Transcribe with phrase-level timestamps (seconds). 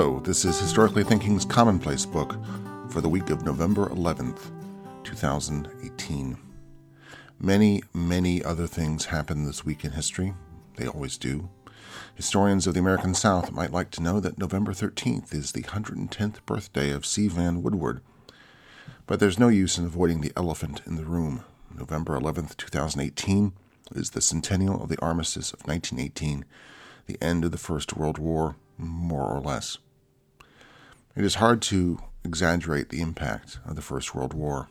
[0.00, 2.36] Hello, this is Historically Thinking's Commonplace book
[2.88, 4.52] for the week of November 11th,
[5.02, 6.38] 2018.
[7.40, 10.34] Many, many other things happened this week in history.
[10.76, 11.48] They always do.
[12.14, 16.46] Historians of the American South might like to know that November 13th is the 110th
[16.46, 17.26] birthday of C.
[17.26, 18.00] Vann Woodward.
[19.08, 21.42] But there's no use in avoiding the elephant in the room.
[21.76, 23.52] November 11th, 2018
[23.96, 26.44] is the centennial of the armistice of 1918,
[27.06, 29.78] the end of the First World War, more or less.
[31.18, 34.68] It is hard to exaggerate the impact of the First World War.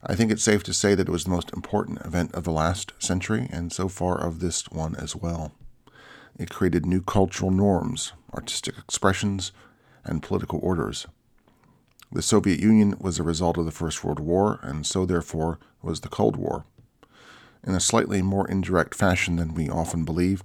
[0.00, 2.52] I think it's safe to say that it was the most important event of the
[2.52, 5.50] last century, and so far of this one as well.
[6.38, 9.50] It created new cultural norms, artistic expressions,
[10.04, 11.08] and political orders.
[12.12, 16.02] The Soviet Union was a result of the First World War, and so therefore was
[16.02, 16.64] the Cold War.
[17.66, 20.44] In a slightly more indirect fashion than we often believe,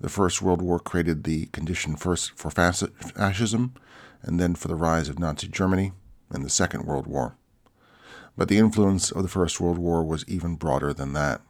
[0.00, 3.74] the First World War created the condition first for fascism
[4.22, 5.92] and then for the rise of Nazi Germany
[6.30, 7.36] and the Second World War.
[8.36, 11.40] But the influence of the First World War was even broader than that.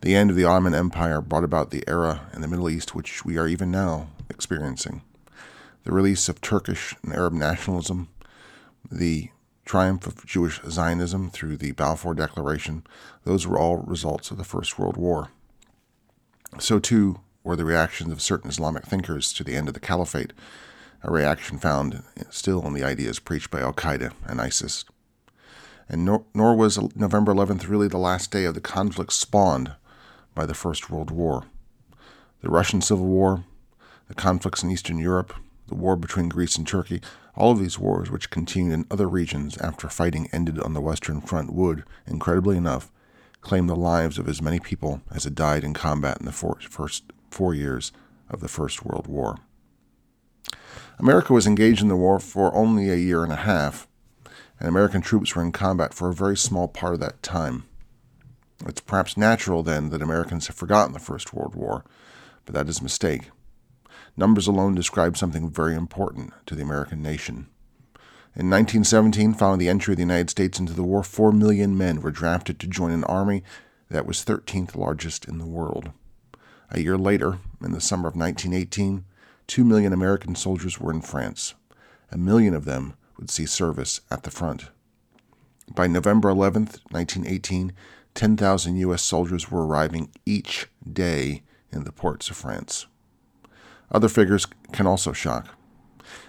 [0.00, 3.24] The end of the Ottoman Empire brought about the era in the Middle East which
[3.24, 5.02] we are even now experiencing.
[5.84, 8.08] The release of Turkish and Arab nationalism,
[8.90, 9.30] the
[9.64, 12.84] triumph of Jewish Zionism through the Balfour Declaration,
[13.24, 15.30] those were all results of the First World War.
[16.58, 20.32] So, too, were the reactions of certain Islamic thinkers to the end of the caliphate,
[21.02, 24.84] a reaction found still in the ideas preached by Al Qaeda and ISIS.
[25.88, 29.72] And nor, nor was November 11th really the last day of the conflict spawned
[30.34, 31.44] by the First World War.
[32.42, 33.44] The Russian Civil War,
[34.08, 35.34] the conflicts in Eastern Europe,
[35.66, 37.00] the war between Greece and Turkey,
[37.34, 41.20] all of these wars, which continued in other regions after fighting ended on the Western
[41.20, 42.90] Front, would, incredibly enough,
[43.40, 46.58] claim the lives of as many people as had died in combat in the four,
[46.68, 47.92] first four years
[48.28, 49.38] of the First World War.
[51.00, 53.88] America was engaged in the war for only a year and a half,
[54.58, 57.64] and American troops were in combat for a very small part of that time.
[58.66, 61.86] It's perhaps natural, then, that Americans have forgotten the First World War,
[62.44, 63.30] but that is a mistake.
[64.14, 67.48] Numbers alone describe something very important to the American nation.
[68.36, 72.02] In 1917, following the entry of the United States into the war, 4 million men
[72.02, 73.42] were drafted to join an army
[73.88, 75.92] that was 13th largest in the world.
[76.70, 79.06] A year later, in the summer of 1918,
[79.50, 81.54] 2 million American soldiers were in France.
[82.12, 84.70] A million of them would see service at the front.
[85.74, 87.72] By November 11, 1918,
[88.14, 89.02] 10,000 U.S.
[89.02, 92.86] soldiers were arriving each day in the ports of France.
[93.90, 95.48] Other figures can also shock.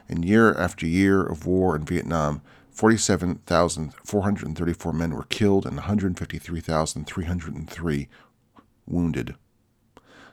[0.10, 8.10] In year after year of war in Vietnam, 47,434 men were killed and 153,303
[8.88, 9.36] wounded.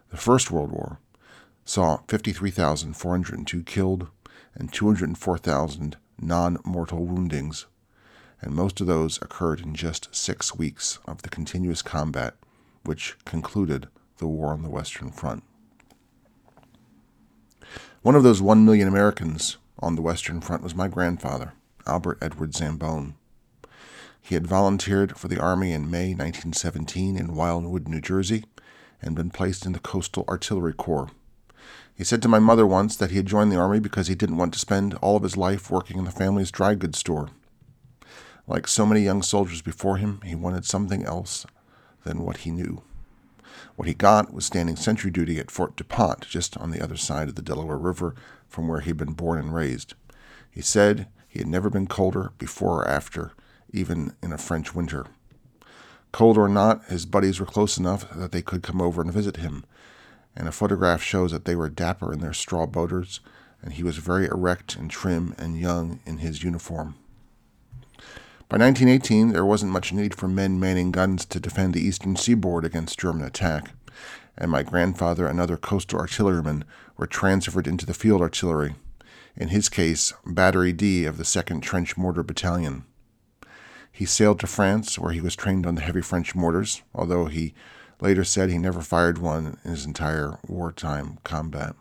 [0.08, 1.00] The First World War
[1.68, 4.06] saw 53,402 killed
[4.54, 7.66] and 204,000 non mortal woundings,
[8.40, 12.34] and most of those occurred in just six weeks of the continuous combat
[12.84, 13.86] which concluded
[14.16, 15.42] the war on the Western Front.
[18.00, 21.52] One of those one million Americans on the Western Front was my grandfather,
[21.86, 23.12] Albert Edward Zambone.
[24.22, 28.46] He had volunteered for the Army in May 1917 in Wildwood, New Jersey,
[29.02, 31.10] and been placed in the Coastal Artillery Corps.
[31.94, 34.36] He said to my mother once that he had joined the Army because he didn't
[34.36, 37.30] want to spend all of his life working in the family's dry goods store.
[38.46, 41.44] Like so many young soldiers before him, he wanted something else
[42.04, 42.82] than what he knew.
[43.76, 47.28] What he got was standing sentry duty at Fort DuPont, just on the other side
[47.28, 48.14] of the Delaware River
[48.48, 49.94] from where he'd been born and raised.
[50.50, 53.32] He said he had never been colder before or after,
[53.72, 55.06] even in a French winter.
[56.10, 59.36] Cold or not, his buddies were close enough that they could come over and visit
[59.36, 59.64] him,
[60.38, 63.18] and a photograph shows that they were dapper in their straw boaters,
[63.60, 66.94] and he was very erect and trim and young in his uniform.
[68.48, 72.64] By 1918, there wasn't much need for men manning guns to defend the eastern seaboard
[72.64, 73.72] against German attack,
[74.38, 76.64] and my grandfather and other coastal artillerymen
[76.96, 78.76] were transferred into the field artillery,
[79.36, 82.84] in his case, Battery D of the 2nd Trench Mortar Battalion.
[83.90, 87.54] He sailed to France, where he was trained on the heavy French mortars, although he
[88.00, 91.74] later said he never fired one in his entire wartime combat.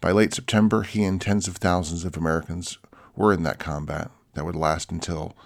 [0.00, 2.78] By late September, he and tens of thousands of Americans
[3.16, 5.36] were in that combat that would last until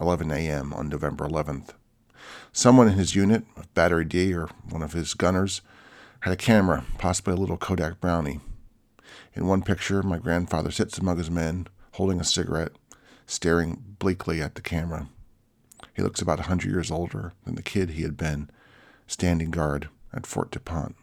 [0.00, 0.72] 11 a.m.
[0.72, 1.70] on November 11th.
[2.52, 3.44] Someone in his unit,
[3.74, 5.60] Battery D or one of his gunners,
[6.20, 8.40] had a camera, possibly a little Kodak Brownie.
[9.34, 12.72] In one picture, my grandfather sits among his men, holding a cigarette,
[13.26, 15.08] staring bleakly at the camera.
[15.94, 18.50] He looks about a hundred years older than the kid he had been,
[19.06, 20.96] standing guard at Fort DuPont.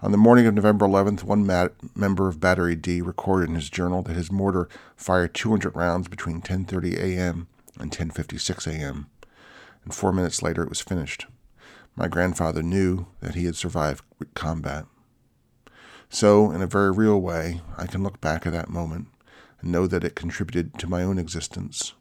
[0.00, 3.70] On the morning of November 11th, one mat- member of Battery D recorded in his
[3.70, 7.46] journal that his mortar fired 200 rounds between 10:30 a.m.
[7.78, 9.06] and 10:56 a.m.
[9.84, 11.26] And 4 minutes later it was finished.
[11.96, 14.04] My grandfather knew that he had survived
[14.34, 14.86] combat.
[16.10, 19.08] So, in a very real way, I can look back at that moment
[19.60, 21.94] and know that it contributed to my own existence.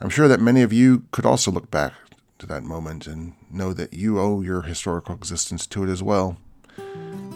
[0.00, 1.94] I'm sure that many of you could also look back
[2.40, 6.36] to that moment and know that you owe your historical existence to it as well,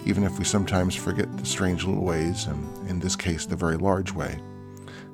[0.04, 3.76] even if we sometimes forget the strange little ways, and in this case, the very
[3.76, 4.38] large way,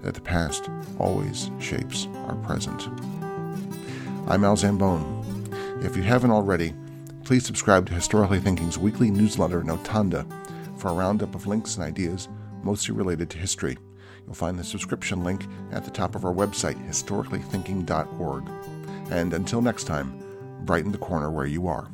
[0.03, 2.83] that the past always shapes our present.
[4.29, 5.85] I'm Al Zambone.
[5.85, 6.73] If you haven't already,
[7.25, 10.25] please subscribe to Historically Thinking's weekly newsletter, Notanda,
[10.79, 12.29] for a roundup of links and ideas
[12.63, 13.77] mostly related to history.
[14.25, 18.80] You'll find the subscription link at the top of our website, historicallythinking.org.
[19.11, 20.23] And until next time,
[20.62, 21.91] brighten the corner where you are.